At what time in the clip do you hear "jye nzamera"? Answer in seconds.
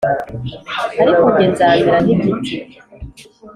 1.35-1.97